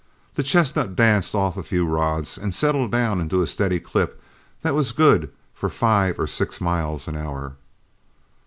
The 0.33 0.41
chestnut 0.41 0.95
danced 0.95 1.35
off 1.35 1.57
a 1.57 1.61
few 1.61 1.85
rods, 1.85 2.35
and 2.35 2.55
settled 2.55 2.89
down 2.91 3.21
into 3.21 3.43
a 3.43 3.45
steady 3.45 3.79
clip 3.79 4.19
that 4.63 4.73
was 4.73 4.93
good 4.93 5.31
for 5.53 5.69
five 5.69 6.17
or 6.19 6.25
six 6.25 6.59
miles 6.59 7.07
an 7.07 7.15
hour. 7.15 7.53